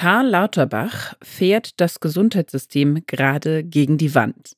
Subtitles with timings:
[0.00, 4.56] Karl Lauterbach fährt das Gesundheitssystem gerade gegen die Wand.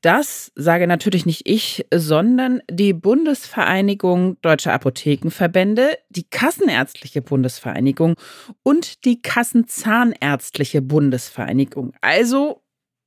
[0.00, 8.14] Das sage natürlich nicht ich, sondern die Bundesvereinigung Deutscher Apothekenverbände, die Kassenärztliche Bundesvereinigung
[8.62, 11.92] und die Kassenzahnärztliche Bundesvereinigung.
[12.00, 12.62] Also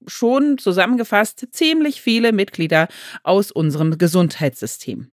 [0.05, 2.89] schon zusammengefasst ziemlich viele Mitglieder
[3.23, 5.11] aus unserem Gesundheitssystem.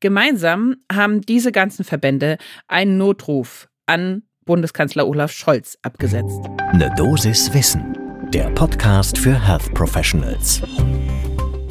[0.00, 2.36] Gemeinsam haben diese ganzen Verbände
[2.66, 6.40] einen Notruf an Bundeskanzler Olaf Scholz abgesetzt.
[6.72, 7.96] Eine Dosis Wissen,
[8.32, 10.62] der Podcast für Health Professionals.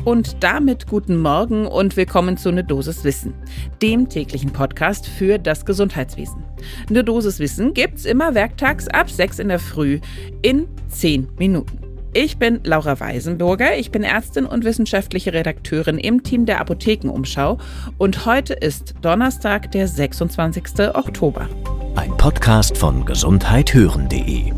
[0.06, 3.34] Und damit guten Morgen und willkommen zu Ne Dosis Wissen,
[3.82, 6.46] dem täglichen Podcast für das Gesundheitswesen.
[6.90, 10.00] Ne Dosis Wissen gibt's immer werktags ab 6 in der Früh
[10.44, 11.80] in 10 Minuten.
[12.14, 17.58] Ich bin Laura Weisenburger, ich bin Ärztin und wissenschaftliche Redakteurin im Team der Apothekenumschau
[17.98, 20.96] und heute ist Donnerstag, der 26.
[20.96, 21.50] Oktober.
[21.98, 24.52] Ein Podcast von gesundheithören.de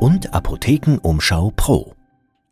[0.00, 1.94] und Apothekenumschau Pro.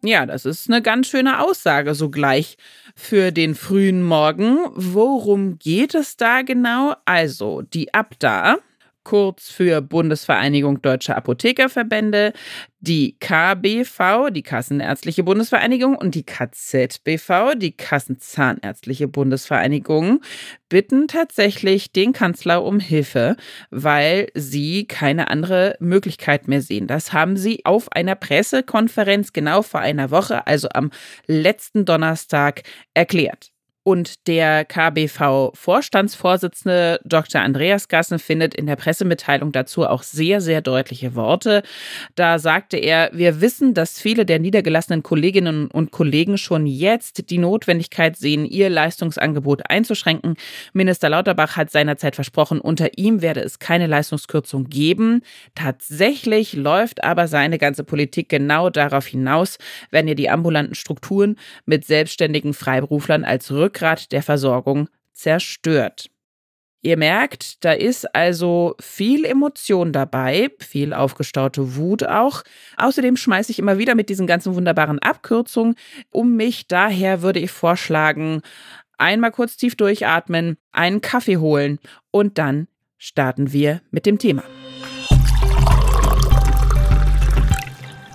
[0.05, 2.57] Ja, das ist eine ganz schöne Aussage sogleich
[2.95, 4.59] für den frühen Morgen.
[4.75, 6.95] Worum geht es da genau?
[7.05, 8.59] Also, die Abda,
[9.05, 12.33] kurz für Bundesvereinigung Deutscher Apothekerverbände,
[12.81, 20.21] die KBV, die Kassenärztliche Bundesvereinigung und die KZBV, die Kassenzahnärztliche Bundesvereinigung,
[20.69, 23.37] bitten tatsächlich den Kanzler um Hilfe,
[23.71, 26.89] weil sie keine andere Möglichkeit mehr sehen.
[26.89, 30.91] Das haben sie auf einer Pressekonferenz genau vor einer Woche, also am
[31.27, 32.63] letzten Donnerstag,
[32.95, 33.52] erklärt.
[33.85, 37.41] Und der KBV-Vorstandsvorsitzende Dr.
[37.41, 41.65] Andreas Gassen findet in der Pressemitteilung dazu auch sehr, sehr deutliche Worte.
[42.15, 47.39] Da sagte er, wir wissen, dass viele der niedergelassenen Kolleginnen und Kollegen schon jetzt die
[47.39, 50.37] Notwendigkeit sehen, ihr Leistungsangebot einzuschränken.
[50.73, 55.23] Minister Lauterbach hat seinerzeit versprochen, unter ihm werde es keine Leistungskürzung geben.
[55.57, 59.59] Tatsächlich läuft aber seine ganze Politik genau darauf hinaus,
[59.91, 61.35] wenn ihr die ambulanten Strukturen
[61.67, 66.11] mit selbstständigen Freiberuflern als Rück Rückgrat der Versorgung zerstört.
[66.85, 72.43] Ihr merkt, da ist also viel Emotion dabei, viel aufgestaute Wut auch.
[72.77, 75.77] Außerdem schmeiße ich immer wieder mit diesen ganzen wunderbaren Abkürzungen
[76.11, 76.67] um mich.
[76.67, 78.43] Daher würde ich vorschlagen,
[78.99, 81.79] einmal kurz tief durchatmen, einen Kaffee holen
[82.11, 82.67] und dann
[82.99, 84.43] starten wir mit dem Thema.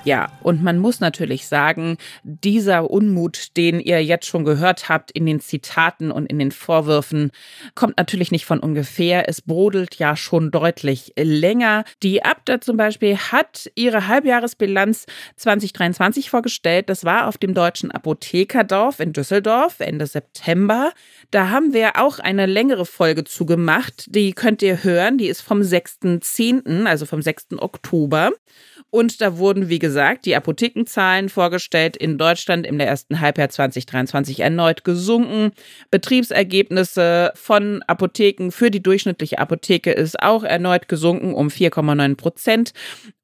[0.07, 5.25] Ja, und man muss natürlich sagen, dieser Unmut, den ihr jetzt schon gehört habt in
[5.25, 7.29] den Zitaten und in den Vorwürfen,
[7.75, 9.27] kommt natürlich nicht von ungefähr.
[9.27, 11.83] Es brodelt ja schon deutlich länger.
[12.03, 16.87] Die Abda zum Beispiel hat ihre Halbjahresbilanz 2023 vorgestellt.
[16.87, 20.93] Das war auf dem Deutschen Apothekerdorf in Düsseldorf Ende September.
[21.31, 24.05] Da haben wir auch eine längere Folge zugemacht.
[24.07, 25.17] Die könnt ihr hören.
[25.17, 27.47] Die ist vom 6.10., also vom 6.
[27.57, 28.31] Oktober.
[28.97, 34.83] Und da wurden, wie gesagt, die Apothekenzahlen vorgestellt in Deutschland im ersten Halbjahr 2023 erneut
[34.83, 35.51] gesunken.
[35.91, 42.73] Betriebsergebnisse von Apotheken für die durchschnittliche Apotheke ist auch erneut gesunken um 4,9 Prozent.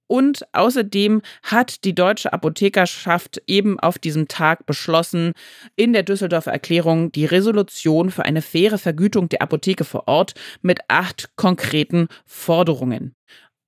[0.06, 5.32] Und außerdem hat die deutsche Apothekerschaft eben auf diesem Tag beschlossen,
[5.76, 10.82] in der Düsseldorfer Erklärung die Resolution für eine faire Vergütung der Apotheke vor Ort mit
[10.88, 13.16] acht konkreten Forderungen.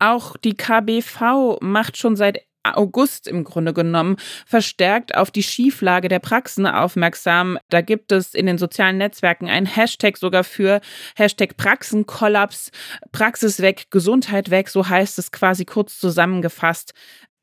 [0.06, 6.20] Auch die KBV macht schon seit August im Grunde genommen verstärkt auf die Schieflage der
[6.20, 7.58] Praxen aufmerksam.
[7.70, 10.80] Da gibt es in den sozialen Netzwerken einen Hashtag sogar für
[11.16, 12.70] Hashtag Praxenkollaps,
[13.12, 16.94] Praxis weg, Gesundheit weg, so heißt es quasi kurz zusammengefasst.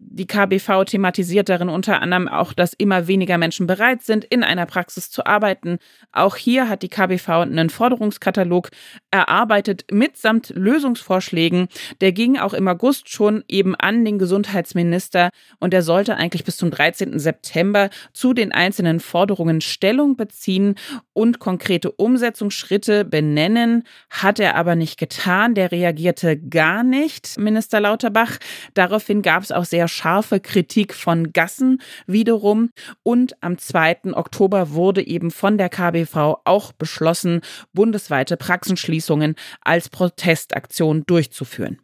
[0.05, 4.67] Die KBV thematisiert darin unter anderem auch, dass immer weniger Menschen bereit sind, in einer
[4.67, 5.79] Praxis zu arbeiten.
[6.11, 8.71] Auch hier hat die KBV einen Forderungskatalog
[9.11, 11.69] erarbeitet mitsamt Lösungsvorschlägen.
[12.01, 15.31] Der ging auch im August schon eben an den Gesundheitsminister
[15.61, 17.19] und er sollte eigentlich bis zum 13.
[17.19, 20.75] September zu den einzelnen Forderungen Stellung beziehen
[21.13, 23.85] und konkrete Umsetzungsschritte benennen.
[24.11, 25.55] Hat er aber nicht getan.
[25.55, 28.39] Der reagierte gar nicht, Minister Lauterbach.
[28.75, 32.71] Daraufhin gab es auch sehr scharfe Kritik von Gassen wiederum.
[33.03, 34.15] Und am 2.
[34.15, 37.41] Oktober wurde eben von der KBV auch beschlossen,
[37.73, 41.79] bundesweite Praxenschließungen als Protestaktion durchzuführen.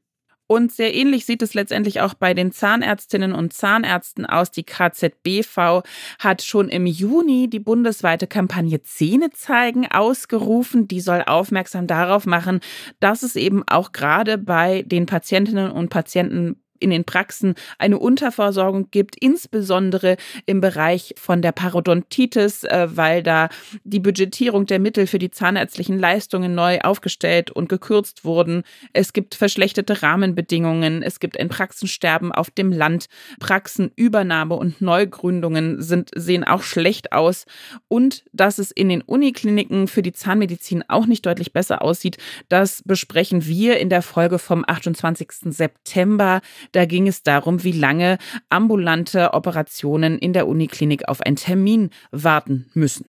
[0.50, 4.50] Und sehr ähnlich sieht es letztendlich auch bei den Zahnärztinnen und Zahnärzten aus.
[4.50, 5.82] Die KZBV
[6.18, 10.88] hat schon im Juni die bundesweite Kampagne Zähne zeigen ausgerufen.
[10.88, 12.60] Die soll aufmerksam darauf machen,
[12.98, 18.90] dass es eben auch gerade bei den Patientinnen und Patienten in den Praxen eine Unterversorgung
[18.90, 20.16] gibt, insbesondere
[20.46, 23.48] im Bereich von der Parodontitis, äh, weil da
[23.84, 28.62] die Budgetierung der Mittel für die zahnärztlichen Leistungen neu aufgestellt und gekürzt wurden.
[28.92, 33.06] Es gibt verschlechterte Rahmenbedingungen, es gibt ein Praxensterben auf dem Land,
[33.40, 37.44] Praxenübernahme und Neugründungen sind, sehen auch schlecht aus
[37.88, 42.82] und dass es in den Unikliniken für die Zahnmedizin auch nicht deutlich besser aussieht, das
[42.84, 45.28] besprechen wir in der Folge vom 28.
[45.44, 46.40] September.
[46.72, 48.18] Da ging es darum, wie lange
[48.48, 53.06] ambulante Operationen in der Uniklinik auf einen Termin warten müssen.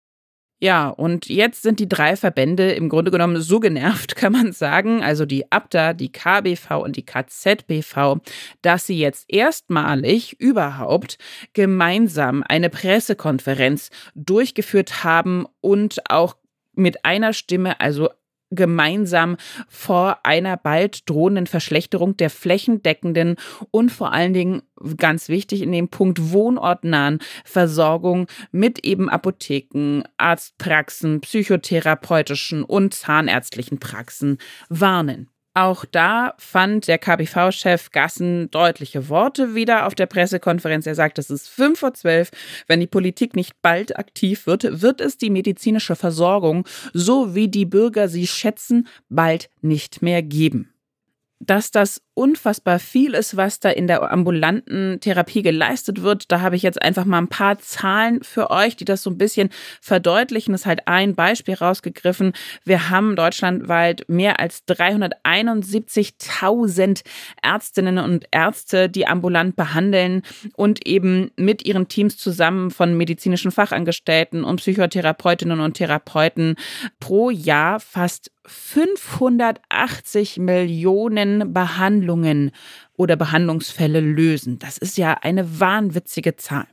[0.60, 5.04] Ja, und jetzt sind die drei Verbände im Grunde genommen so genervt, kann man sagen,
[5.04, 8.18] also die ABDA, die KBV und die KZBV,
[8.64, 11.20] dass sie jetzt erstmalig überhaupt
[11.54, 16.36] gemeinsam eine Pressekonferenz durchgeführt haben und auch
[16.74, 18.10] mit einer Stimme, also
[18.52, 23.36] gemeinsam vor einer bald drohenden Verschlechterung der flächendeckenden
[23.72, 24.62] und vor allen Dingen
[24.98, 34.38] ganz wichtig in dem Punkt wohnortnahen Versorgung mit eben Apotheken, Arztpraxen, psychotherapeutischen und zahnärztlichen Praxen
[34.70, 35.30] warnen.
[35.58, 40.86] Auch da fand der KBV-Chef Gassen deutliche Worte wieder auf der Pressekonferenz.
[40.86, 42.30] Er sagt, es ist fünf vor zwölf.
[42.68, 47.66] Wenn die Politik nicht bald aktiv wird, wird es die medizinische Versorgung, so wie die
[47.66, 50.70] Bürger sie schätzen, bald nicht mehr geben
[51.40, 56.32] dass das unfassbar viel ist, was da in der ambulanten Therapie geleistet wird.
[56.32, 59.20] Da habe ich jetzt einfach mal ein paar Zahlen für euch, die das so ein
[59.20, 59.50] bisschen
[59.82, 60.52] verdeutlichen.
[60.52, 62.34] Das ist halt ein Beispiel rausgegriffen.
[62.66, 67.04] Wir haben deutschlandweit mehr als 371.000
[67.44, 70.24] Ärztinnen und Ärzte, die ambulant behandeln
[70.56, 76.56] und eben mit ihren Teams zusammen von medizinischen Fachangestellten und Psychotherapeutinnen und Therapeuten
[77.00, 82.07] pro Jahr fast 580 Millionen Behandlungen
[82.96, 84.60] oder Behandlungsfälle lösen.
[84.60, 86.68] Das ist ja eine wahnwitzige Zahl.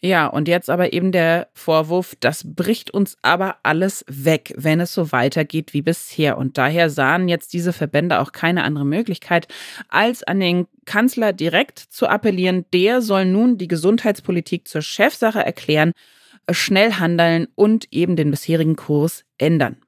[0.00, 4.92] Ja, und jetzt aber eben der Vorwurf, das bricht uns aber alles weg, wenn es
[4.92, 6.36] so weitergeht wie bisher.
[6.36, 9.48] Und daher sahen jetzt diese Verbände auch keine andere Möglichkeit,
[9.88, 12.66] als an den Kanzler direkt zu appellieren.
[12.74, 15.92] Der soll nun die Gesundheitspolitik zur Chefsache erklären,
[16.50, 19.78] schnell handeln und eben den bisherigen Kurs ändern.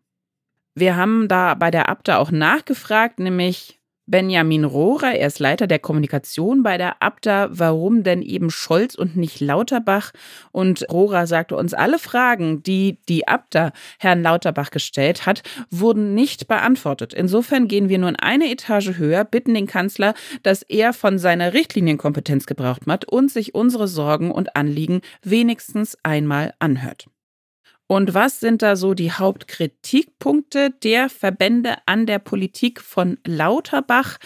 [0.74, 3.77] Wir haben da bei der Abda auch nachgefragt, nämlich
[4.08, 9.16] Benjamin Rohrer, er ist Leiter der Kommunikation bei der Abda, warum denn eben Scholz und
[9.16, 10.12] nicht Lauterbach?
[10.50, 16.48] Und Rohrer sagte uns, alle Fragen, die die Abda Herrn Lauterbach gestellt hat, wurden nicht
[16.48, 17.12] beantwortet.
[17.12, 22.46] Insofern gehen wir nun eine Etage höher, bitten den Kanzler, dass er von seiner Richtlinienkompetenz
[22.46, 27.08] gebraucht hat und sich unsere Sorgen und Anliegen wenigstens einmal anhört.
[27.90, 34.18] Und was sind da so die Hauptkritikpunkte der Verbände an der Politik von Lauterbach?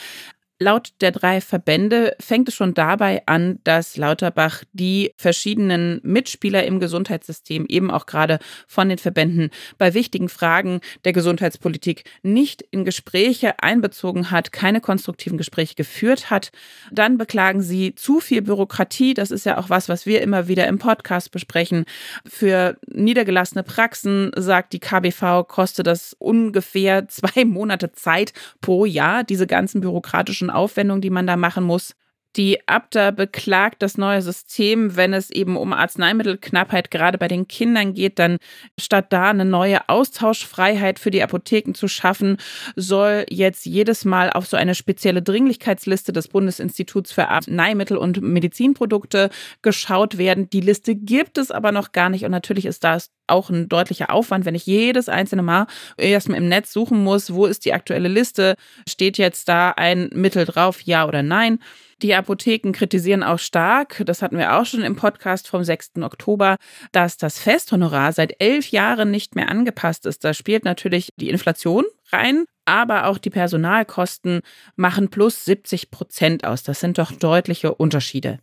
[0.63, 6.79] Laut der drei Verbände fängt es schon dabei an, dass Lauterbach die verschiedenen Mitspieler im
[6.79, 8.39] Gesundheitssystem, eben auch gerade
[8.69, 15.37] von den Verbänden, bei wichtigen Fragen der Gesundheitspolitik nicht in Gespräche einbezogen hat, keine konstruktiven
[15.37, 16.53] Gespräche geführt hat.
[16.93, 19.15] Dann beklagen sie zu viel Bürokratie.
[19.15, 21.87] Das ist ja auch was, was wir immer wieder im Podcast besprechen.
[22.25, 29.49] Für niedergelassene Praxen, sagt die KBV, kostet das ungefähr zwei Monate Zeit pro Jahr, diese
[29.49, 31.95] ganzen bürokratischen Aufwendung, die man da machen muss.
[32.37, 37.93] Die Abda beklagt das neue System, wenn es eben um Arzneimittelknappheit gerade bei den Kindern
[37.93, 38.39] geht, dann
[38.81, 42.39] statt da eine neue Austauschfreiheit für die Apotheken zu schaffen,
[42.75, 49.29] soll jetzt jedes Mal auf so eine spezielle Dringlichkeitsliste des Bundesinstituts für Arzneimittel und Medizinprodukte
[49.61, 50.49] geschaut werden.
[50.49, 54.11] Die Liste gibt es aber noch gar nicht und natürlich ist das auch ein deutlicher
[54.11, 55.67] Aufwand, wenn ich jedes einzelne Mal
[55.97, 58.57] erstmal im Netz suchen muss, wo ist die aktuelle Liste,
[58.89, 61.59] steht jetzt da ein Mittel drauf, ja oder nein.
[62.03, 65.93] Die Apotheken kritisieren auch stark, das hatten wir auch schon im Podcast vom 6.
[66.03, 66.57] Oktober,
[66.91, 70.25] dass das Festhonorar seit elf Jahren nicht mehr angepasst ist.
[70.25, 74.41] Da spielt natürlich die Inflation rein, aber auch die Personalkosten
[74.75, 76.65] machen plus 70 Prozent aus.
[76.65, 78.41] Das sind doch deutliche Unterschiede.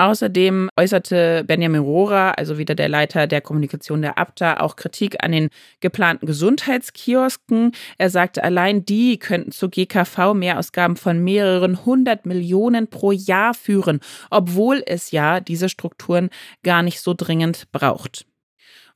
[0.00, 5.32] Außerdem äußerte Benjamin Rohrer, also wieder der Leiter der Kommunikation der ABTA, auch Kritik an
[5.32, 5.48] den
[5.80, 7.72] geplanten Gesundheitskiosken.
[7.98, 13.98] Er sagte, allein die könnten zu GKV Mehrausgaben von mehreren hundert Millionen pro Jahr führen,
[14.30, 16.30] obwohl es ja diese Strukturen
[16.62, 18.24] gar nicht so dringend braucht.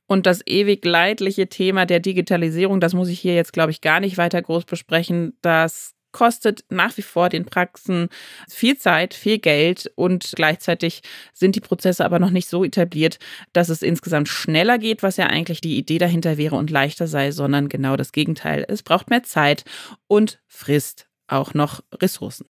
[0.07, 3.99] Und das ewig leidliche Thema der Digitalisierung, das muss ich hier jetzt, glaube ich, gar
[3.99, 5.37] nicht weiter groß besprechen.
[5.41, 8.07] Das kostet nach wie vor den Praxen
[8.47, 11.01] viel Zeit, viel Geld und gleichzeitig
[11.33, 13.19] sind die Prozesse aber noch nicht so etabliert,
[13.51, 17.31] dass es insgesamt schneller geht, was ja eigentlich die Idee dahinter wäre und leichter sei,
[17.31, 18.65] sondern genau das Gegenteil.
[18.69, 19.65] Es braucht mehr Zeit
[20.07, 22.52] und frisst auch noch Ressourcen.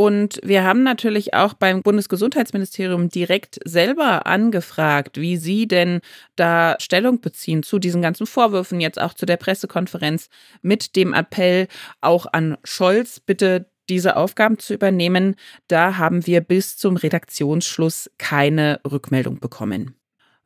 [0.00, 6.02] Und wir haben natürlich auch beim Bundesgesundheitsministerium direkt selber angefragt, wie sie denn
[6.36, 10.28] da Stellung beziehen zu diesen ganzen Vorwürfen, jetzt auch zu der Pressekonferenz
[10.62, 11.66] mit dem Appell
[12.00, 15.34] auch an Scholz, bitte diese Aufgaben zu übernehmen.
[15.66, 19.97] Da haben wir bis zum Redaktionsschluss keine Rückmeldung bekommen.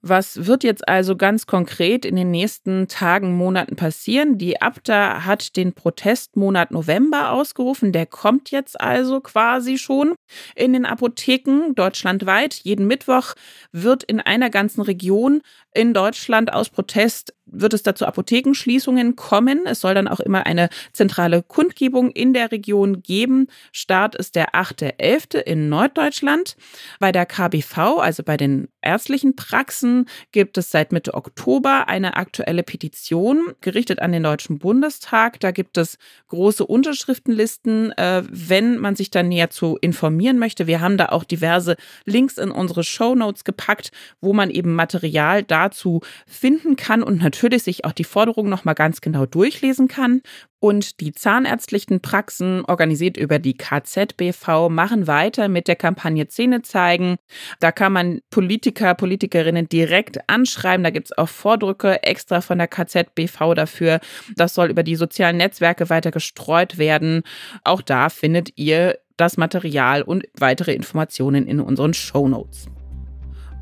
[0.04, 4.36] Was wird jetzt also ganz konkret in den nächsten Tagen, Monaten passieren?
[4.36, 7.92] Die Abda hat den Protestmonat November ausgerufen.
[7.92, 10.14] Der kommt jetzt also quasi schon
[10.56, 12.54] in den Apotheken deutschlandweit.
[12.64, 13.34] Jeden Mittwoch
[13.70, 15.40] wird in einer ganzen Region
[15.72, 19.60] in Deutschland aus Protest wird es dazu Apothekenschließungen kommen.
[19.66, 23.46] Es soll dann auch immer eine zentrale Kundgebung in der Region geben.
[23.70, 25.38] Start ist der 8.11.
[25.38, 26.56] in Norddeutschland.
[26.98, 32.62] Bei der KBV, also bei den ärztlichen Praxen, gibt es seit Mitte Oktober eine aktuelle
[32.62, 35.38] Petition gerichtet an den Deutschen Bundestag.
[35.40, 40.66] Da gibt es große Unterschriftenlisten, äh, wenn man sich da näher zu informieren möchte.
[40.66, 43.90] Wir haben da auch diverse Links in unsere Show Notes gepackt,
[44.20, 48.74] wo man eben Material dazu finden kann und natürlich natürlich sich auch die Forderungen nochmal
[48.74, 50.22] ganz genau durchlesen kann.
[50.60, 57.16] Und die zahnärztlichen Praxen, organisiert über die KZBV, machen weiter mit der Kampagne Zähne zeigen.
[57.58, 60.84] Da kann man Politiker, Politikerinnen direkt anschreiben.
[60.84, 63.98] Da gibt es auch Vordrücke extra von der KZBV dafür.
[64.36, 67.22] Das soll über die sozialen Netzwerke weiter gestreut werden.
[67.64, 72.68] Auch da findet ihr das Material und weitere Informationen in unseren Show Notes.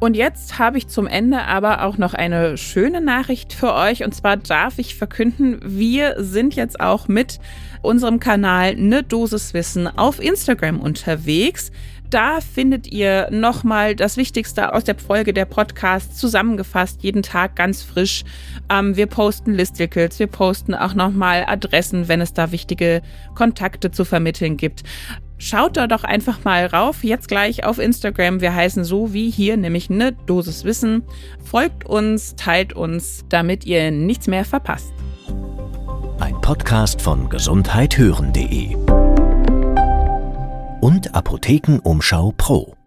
[0.00, 4.02] Und jetzt habe ich zum Ende aber auch noch eine schöne Nachricht für euch.
[4.02, 7.38] Und zwar darf ich verkünden, wir sind jetzt auch mit
[7.82, 11.70] unserem Kanal Ne Dosis Wissen auf Instagram unterwegs.
[12.08, 17.82] Da findet ihr nochmal das Wichtigste aus der Folge der Podcast zusammengefasst, jeden Tag ganz
[17.82, 18.24] frisch.
[18.68, 23.02] Ähm, wir posten Listicles, wir posten auch nochmal Adressen, wenn es da wichtige
[23.36, 24.82] Kontakte zu vermitteln gibt.
[25.42, 28.42] Schaut da doch einfach mal rauf, jetzt gleich auf Instagram.
[28.42, 31.02] Wir heißen so wie hier, nämlich eine Dosis Wissen.
[31.42, 34.92] Folgt uns, teilt uns, damit ihr nichts mehr verpasst.
[36.20, 38.76] Ein Podcast von gesundheithören.de
[40.82, 42.79] und Apothekenumschau Pro.